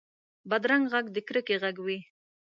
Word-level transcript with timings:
بدرنګه 0.49 0.89
غږ 0.93 1.05
د 1.15 1.17
کرکې 1.27 1.55
غږ 1.63 1.75
وي 1.85 1.99